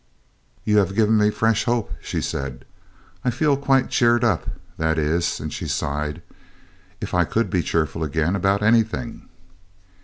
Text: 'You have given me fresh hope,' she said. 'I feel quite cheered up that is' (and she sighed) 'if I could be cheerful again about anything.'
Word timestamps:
'You 0.65 0.77
have 0.77 0.95
given 0.95 1.15
me 1.17 1.29
fresh 1.29 1.65
hope,' 1.65 1.93
she 2.01 2.23
said. 2.23 2.65
'I 3.23 3.29
feel 3.29 3.55
quite 3.55 3.91
cheered 3.91 4.23
up 4.23 4.49
that 4.77 4.97
is' 4.97 5.39
(and 5.39 5.53
she 5.53 5.67
sighed) 5.67 6.23
'if 6.99 7.13
I 7.13 7.23
could 7.23 7.51
be 7.51 7.61
cheerful 7.61 8.03
again 8.03 8.35
about 8.35 8.63
anything.' 8.63 9.29